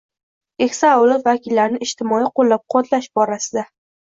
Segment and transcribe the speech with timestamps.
[0.61, 3.69] keksa avlod vakillarini ijtimoiy qo‘llab-quvvatlash borasida